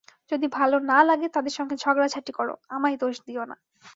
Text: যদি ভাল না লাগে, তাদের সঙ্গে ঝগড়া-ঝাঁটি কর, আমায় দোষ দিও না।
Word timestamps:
যদি 0.31 0.47
ভাল 0.49 0.71
না 0.83 0.99
লাগে, 1.03 1.27
তাদের 1.29 1.53
সঙ্গে 1.57 1.75
ঝগড়া-ঝাঁটি 1.77 2.31
কর, 2.31 2.47
আমায় 2.69 2.97
দোষ 2.97 3.15
দিও 3.25 3.43
না। 3.45 3.55